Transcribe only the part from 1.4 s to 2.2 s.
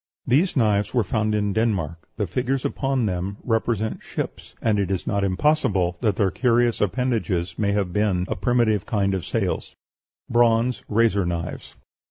Denmark.